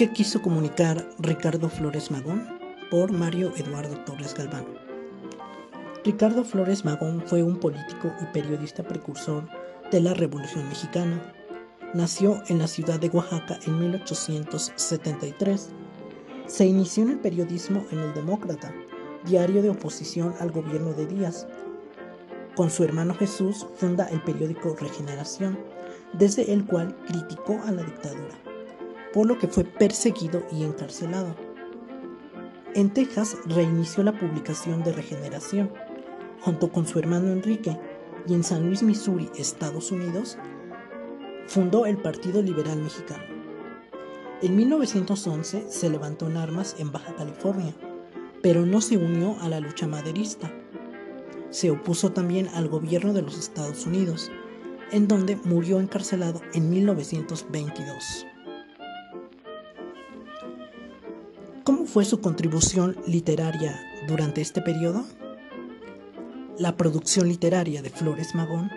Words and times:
¿Qué 0.00 0.10
quiso 0.10 0.40
comunicar 0.40 1.06
Ricardo 1.18 1.68
Flores 1.68 2.10
Magón? 2.10 2.48
Por 2.90 3.12
Mario 3.12 3.52
Eduardo 3.54 4.02
Torres 4.06 4.32
Galván. 4.32 4.64
Ricardo 6.02 6.42
Flores 6.42 6.86
Magón 6.86 7.22
fue 7.26 7.42
un 7.42 7.60
político 7.60 8.10
y 8.22 8.24
periodista 8.32 8.82
precursor 8.82 9.46
de 9.92 10.00
la 10.00 10.14
Revolución 10.14 10.66
Mexicana. 10.70 11.20
Nació 11.92 12.42
en 12.48 12.60
la 12.60 12.66
ciudad 12.66 12.98
de 12.98 13.10
Oaxaca 13.10 13.58
en 13.66 13.78
1873. 13.78 15.68
Se 16.46 16.64
inició 16.64 17.02
en 17.02 17.10
el 17.10 17.18
periodismo 17.18 17.84
en 17.90 17.98
El 17.98 18.14
Demócrata, 18.14 18.72
diario 19.26 19.60
de 19.60 19.68
oposición 19.68 20.34
al 20.40 20.50
gobierno 20.50 20.94
de 20.94 21.08
Díaz. 21.08 21.46
Con 22.56 22.70
su 22.70 22.84
hermano 22.84 23.12
Jesús 23.16 23.66
funda 23.74 24.08
el 24.08 24.22
periódico 24.22 24.74
Regeneración, 24.80 25.58
desde 26.14 26.54
el 26.54 26.64
cual 26.64 26.96
criticó 27.06 27.60
a 27.66 27.70
la 27.70 27.82
dictadura, 27.82 28.49
por 29.12 29.26
lo 29.26 29.38
que 29.38 29.48
fue 29.48 29.64
perseguido 29.64 30.42
y 30.52 30.64
encarcelado. 30.64 31.34
En 32.74 32.90
Texas 32.90 33.36
reinició 33.46 34.02
la 34.02 34.16
publicación 34.16 34.84
de 34.84 34.92
Regeneración, 34.92 35.72
junto 36.40 36.70
con 36.70 36.86
su 36.86 36.98
hermano 36.98 37.32
Enrique, 37.32 37.76
y 38.26 38.34
en 38.34 38.44
San 38.44 38.66
Luis, 38.66 38.82
Missouri, 38.82 39.28
Estados 39.36 39.90
Unidos, 39.90 40.38
fundó 41.46 41.86
el 41.86 41.96
Partido 41.96 42.42
Liberal 42.42 42.78
Mexicano. 42.78 43.24
En 44.42 44.56
1911 44.56 45.66
se 45.68 45.90
levantó 45.90 46.28
en 46.28 46.36
armas 46.36 46.76
en 46.78 46.92
Baja 46.92 47.14
California, 47.14 47.74
pero 48.42 48.64
no 48.64 48.80
se 48.80 48.96
unió 48.96 49.36
a 49.40 49.48
la 49.48 49.60
lucha 49.60 49.86
maderista. 49.86 50.50
Se 51.50 51.70
opuso 51.70 52.12
también 52.12 52.48
al 52.54 52.68
gobierno 52.68 53.12
de 53.12 53.22
los 53.22 53.36
Estados 53.38 53.84
Unidos, 53.84 54.30
en 54.92 55.08
donde 55.08 55.36
murió 55.44 55.80
encarcelado 55.80 56.40
en 56.54 56.70
1922. 56.70 58.26
¿Cómo 61.70 61.86
fue 61.86 62.04
su 62.04 62.20
contribución 62.20 62.96
literaria 63.06 63.80
durante 64.08 64.40
este 64.40 64.60
periodo? 64.60 65.04
La 66.58 66.76
producción 66.76 67.28
literaria 67.28 67.80
de 67.80 67.90
Flores 67.90 68.34
Magón 68.34 68.72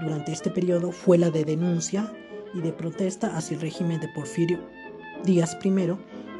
durante 0.00 0.32
este 0.32 0.50
periodo 0.50 0.90
fue 0.90 1.18
la 1.18 1.30
de 1.30 1.44
denuncia 1.44 2.12
y 2.52 2.60
de 2.60 2.72
protesta 2.72 3.36
hacia 3.36 3.54
el 3.54 3.60
régimen 3.60 4.00
de 4.00 4.08
Porfirio 4.08 4.58
Díaz 5.22 5.56
I 5.62 5.70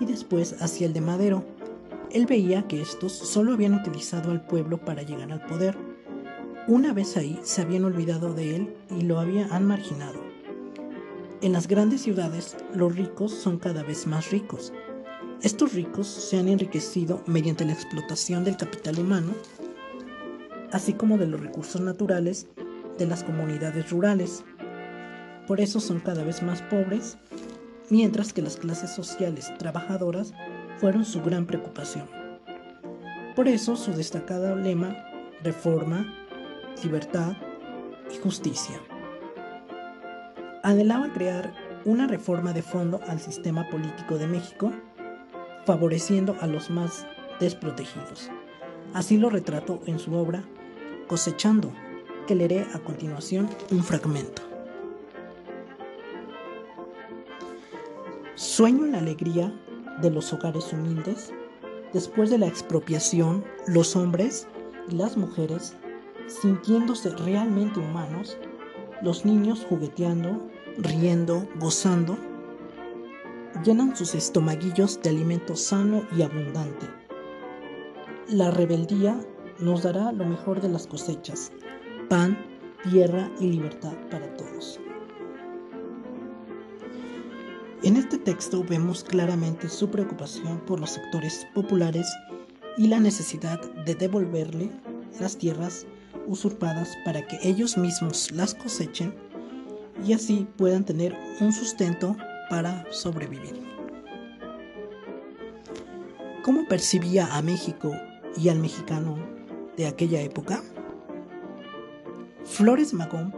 y 0.01 0.07
después 0.07 0.61
hacia 0.61 0.89
el 0.89 0.93
de 0.93 1.03
Madero. 1.03 1.45
Él 2.11 2.27
veía 2.27 2.67
que 2.67 2.83
estos 2.83 3.13
solo 3.13 3.53
habían 3.53 3.75
utilizado 3.75 4.33
al 4.33 4.45
pueblo 4.45 4.79
para 4.85 5.05
llegar 5.05 5.31
al 5.31 5.47
poder. 5.47 5.79
Una 6.67 6.93
vez 6.93 7.17
ahí 7.17 7.39
se 7.45 7.63
habían 7.63 7.85
olvidado 7.85 8.35
de 8.35 8.57
él 8.57 8.75
y 8.91 9.03
lo 9.03 9.21
habían 9.21 9.65
marginado. 9.65 10.21
En 11.43 11.53
las 11.53 11.69
grandes 11.69 12.03
ciudades 12.03 12.57
los 12.75 12.97
ricos 12.97 13.31
son 13.31 13.61
cada 13.61 13.85
vez 13.85 14.09
más 14.09 14.33
ricos. 14.33 14.73
Estos 15.43 15.73
ricos 15.73 16.07
se 16.07 16.39
han 16.39 16.49
enriquecido 16.49 17.23
mediante 17.27 17.65
la 17.65 17.73
explotación 17.73 18.45
del 18.45 18.57
capital 18.57 18.99
humano 18.99 19.35
así 20.73 20.95
como 20.95 21.19
de 21.19 21.27
los 21.27 21.41
recursos 21.41 21.81
naturales 21.81 22.49
de 22.99 23.07
las 23.07 23.23
comunidades 23.23 23.91
rurales. 23.91 24.45
Por 25.47 25.61
eso 25.61 25.81
son 25.81 26.01
cada 26.01 26.25
vez 26.25 26.43
más 26.43 26.63
pobres, 26.63 27.19
mientras 27.91 28.33
que 28.33 28.43
las 28.43 28.57
clases 28.57 28.91
sociales 28.91 29.53
trabajadoras 29.59 30.33
fueron 30.79 31.05
su 31.05 31.23
gran 31.23 31.47
preocupación. 31.47 32.09
Por 33.37 33.49
eso 33.49 33.77
su 33.77 33.93
destacado 33.93 34.57
lema, 34.57 34.97
reforma, 35.43 36.15
libertad 36.83 37.37
y 38.13 38.19
justicia. 38.19 38.81
Anhelaba 40.63 41.13
crear 41.13 41.53
una 41.85 42.07
reforma 42.07 42.53
de 42.53 42.63
fondo 42.63 43.01
al 43.09 43.21
sistema 43.21 43.69
político 43.69 44.17
de 44.17 44.27
México, 44.27 44.73
favoreciendo 45.65 46.37
a 46.41 46.47
los 46.47 46.71
más 46.71 47.07
desprotegidos. 47.41 48.31
Así 48.95 49.17
lo 49.17 49.31
retrató 49.31 49.81
en 49.87 49.99
su 49.99 50.15
obra 50.15 50.45
cosechando, 51.09 51.73
que 52.27 52.35
leeré 52.35 52.67
a 52.73 52.79
continuación 52.79 53.49
un 53.71 53.83
fragmento. 53.83 54.43
Sueño 58.35 58.87
en 58.87 58.93
la 58.93 58.99
alegría 58.99 59.53
de 60.01 60.11
los 60.11 60.33
hogares 60.33 60.73
humildes. 60.73 61.33
Después 61.93 62.31
de 62.31 62.39
la 62.39 62.47
expropiación, 62.47 63.45
los 63.67 63.95
hombres 63.97 64.47
y 64.89 64.95
las 64.95 65.17
mujeres, 65.17 65.77
sintiéndose 66.27 67.11
realmente 67.11 67.81
humanos, 67.81 68.39
los 69.03 69.25
niños 69.25 69.67
jugueteando, 69.69 70.49
riendo, 70.79 71.47
gozando, 71.59 72.17
llenan 73.65 73.97
sus 73.97 74.15
estomaguillos 74.15 75.01
de 75.03 75.11
alimento 75.11 75.57
sano 75.57 76.05
y 76.17 76.23
abundante. 76.23 76.87
La 78.29 78.51
rebeldía 78.51 79.21
nos 79.59 79.83
dará 79.83 80.13
lo 80.13 80.25
mejor 80.25 80.61
de 80.61 80.69
las 80.69 80.87
cosechas, 80.87 81.53
pan, 82.09 82.39
tierra 82.91 83.31
y 83.39 83.47
libertad 83.47 83.95
para 84.11 84.27
todos. 84.37 84.81
En 87.83 87.97
este 87.97 88.19
texto 88.19 88.65
vemos 88.69 89.03
claramente 89.03 89.69
su 89.69 89.91
preocupación 89.91 90.61
por 90.61 90.81
los 90.81 90.91
sectores 90.91 91.47
populares 91.53 92.07
y 92.79 92.87
la 92.87 93.01
necesidad 93.01 93.61
de 93.85 93.95
devolverle 93.95 94.71
las 95.21 95.37
tierras 95.37 95.87
usurpadas 96.27 96.97
para 97.05 97.27
que 97.27 97.39
ellos 97.43 97.77
mismos 97.77 98.31
las 98.31 98.55
cosechen 98.55 99.15
y 100.07 100.13
así 100.13 100.47
puedan 100.57 100.85
tener 100.85 101.17
un 101.41 101.53
sustento 101.53 102.17
para 102.53 102.85
sobrevivir. 102.93 103.63
¿Cómo 106.45 106.69
percibía 106.69 107.35
a 107.35 107.41
México 107.41 107.93
y 108.37 108.51
al 108.51 108.59
mexicano 108.59 109.17
de 109.79 109.87
aquella 109.87 110.21
época? 110.21 110.63
Flores 112.45 112.93
Magón 112.93 113.35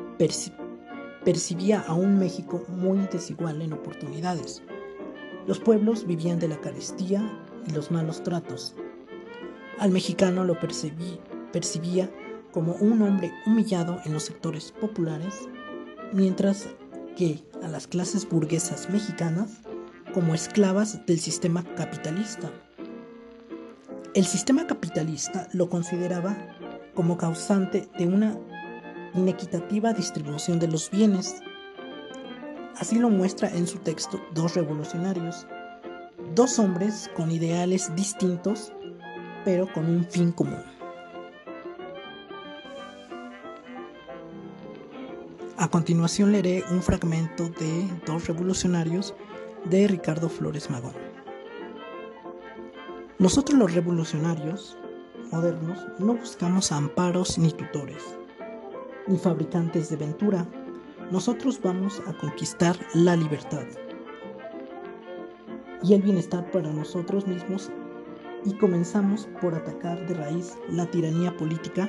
percibía 1.25 1.79
a 1.83 1.95
un 1.95 2.19
México 2.19 2.65
muy 2.67 3.07
desigual 3.13 3.63
en 3.63 3.75
oportunidades. 3.75 4.65
Los 5.47 5.61
pueblos 5.61 6.09
vivían 6.09 6.41
de 6.41 6.49
la 6.49 6.61
carestía 6.61 7.23
y 7.69 7.71
los 7.71 7.93
malos 7.93 8.25
tratos. 8.25 8.75
Al 9.79 9.93
mexicano 9.93 10.43
lo 10.43 10.59
percibía 10.59 12.11
como 12.51 12.73
un 12.81 13.01
hombre 13.03 13.33
humillado 13.47 14.01
en 14.05 14.13
los 14.13 14.25
sectores 14.25 14.73
populares, 14.73 15.49
mientras 16.13 16.69
que 17.17 17.45
a 17.63 17.69
las 17.69 17.87
clases 17.87 18.29
burguesas 18.29 18.91
mexicanas 18.91 19.61
como 20.13 20.35
esclavas 20.35 21.05
del 21.07 21.19
sistema 21.19 21.65
capitalista. 21.75 22.51
El 24.15 24.25
sistema 24.25 24.67
capitalista 24.67 25.49
lo 25.53 25.69
consideraba 25.69 26.37
como 26.95 27.17
causante 27.17 27.89
de 27.99 28.07
una 28.07 28.39
inequitativa 29.15 29.93
distribución 29.93 30.59
de 30.59 30.69
los 30.69 30.91
bienes. 30.91 31.43
Así 32.77 32.99
lo 32.99 33.11
muestra 33.11 33.49
en 33.51 33.67
su 33.67 33.79
texto 33.79 34.21
Dos 34.33 34.55
revolucionarios, 34.55 35.47
dos 36.35 36.59
hombres 36.59 37.11
con 37.17 37.31
ideales 37.31 37.95
distintos, 37.97 38.73
pero 39.45 39.73
con 39.73 39.87
un 39.87 40.05
fin 40.05 40.33
común. 40.33 40.74
A 45.57 45.69
continuación 45.69 46.33
leeré 46.33 46.65
un 46.73 46.83
fragmento 46.83 47.49
de 47.49 47.89
Dos 48.05 48.27
revolucionarios 48.27 49.15
de 49.71 49.87
Ricardo 49.87 50.29
Flores 50.29 50.69
Magón. 50.69 50.95
Nosotros 53.21 53.57
los 53.57 53.73
revolucionarios 53.73 54.77
modernos 55.31 55.79
no 56.01 56.15
buscamos 56.15 56.73
amparos 56.73 57.39
ni 57.39 57.53
tutores, 57.53 58.03
ni 59.07 59.17
fabricantes 59.17 59.91
de 59.91 59.97
ventura. 59.97 60.45
Nosotros 61.13 61.61
vamos 61.63 62.03
a 62.09 62.13
conquistar 62.15 62.77
la 62.93 63.15
libertad 63.15 63.65
y 65.85 65.95
el 65.95 66.03
bienestar 66.03 66.51
para 66.51 66.73
nosotros 66.73 67.29
mismos 67.29 67.71
y 68.45 68.55
comenzamos 68.55 69.29
por 69.41 69.55
atacar 69.55 70.05
de 70.09 70.15
raíz 70.15 70.59
la 70.69 70.87
tiranía 70.87 71.37
política 71.37 71.89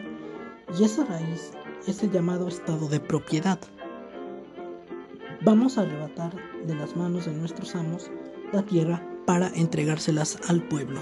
y 0.77 0.83
esa 0.83 1.03
raíz 1.06 1.51
es 1.88 2.04
el 2.04 2.12
llamado 2.12 2.48
estado 2.48 2.88
de 2.88 3.00
propiedad. 3.00 3.60
Vamos 5.42 5.77
a 5.77 5.81
arrebatar 5.81 6.33
de 6.66 6.75
las 6.75 6.95
manos 6.95 7.25
de 7.25 7.33
nuestros 7.33 7.75
amos 7.75 8.10
la 8.51 8.63
tierra 8.63 9.07
para 9.25 9.50
entregárselas 9.50 10.39
al 10.48 10.63
pueblo. 10.63 11.01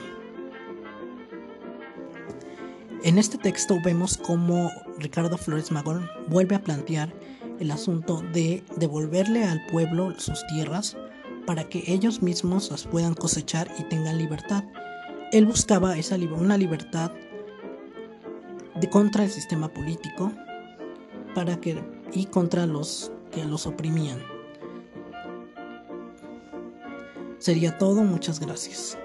En 3.04 3.18
este 3.18 3.38
texto 3.38 3.78
vemos 3.84 4.18
cómo 4.18 4.72
Ricardo 4.98 5.38
Flores 5.38 5.72
Magón 5.72 6.10
vuelve 6.28 6.56
a 6.56 6.64
plantear 6.64 7.14
el 7.60 7.72
asunto 7.72 8.22
de 8.34 8.64
devolverle 8.78 9.44
al 9.44 9.66
pueblo 9.68 10.18
sus 10.18 10.46
tierras 10.48 10.98
para 11.46 11.66
que 11.66 11.84
ellos 11.88 12.22
mismos 12.22 12.72
las 12.72 12.86
puedan 12.86 13.14
cosechar 13.14 13.70
y 13.78 13.84
tengan 13.84 14.18
libertad. 14.18 14.64
Él 15.32 15.46
buscaba 15.46 15.98
esa 15.98 16.16
una 16.16 16.58
libertad 16.58 17.12
de 18.80 18.90
contra 18.90 19.24
el 19.24 19.30
sistema 19.30 19.68
político 19.68 20.32
para 21.34 21.60
que 21.60 21.82
y 22.14 22.26
contra 22.26 22.66
los 22.66 23.12
que 23.32 23.44
los 23.46 23.66
oprimían. 23.66 24.20
Sería 27.40 27.78
todo, 27.78 28.04
muchas 28.04 28.40
gracias. 28.40 28.98